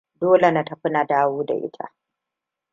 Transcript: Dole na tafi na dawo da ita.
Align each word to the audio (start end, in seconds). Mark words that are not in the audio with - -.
Dole 0.21 0.51
na 0.51 0.63
tafi 0.65 0.89
na 0.89 1.05
dawo 1.05 1.43
da 1.45 1.53
ita. 1.55 1.93